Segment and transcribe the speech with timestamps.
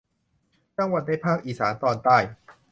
[0.77, 2.17] จังหวัดในภาคอีสานตอนใต้